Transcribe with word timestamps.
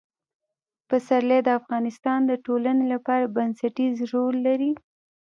پسرلی 0.89 1.39
د 1.43 1.49
افغانستان 1.59 2.19
د 2.25 2.31
ټولنې 2.45 2.85
لپاره 2.93 3.31
بنسټيز 3.35 3.95
رول 4.11 4.35
لري. 4.47 4.71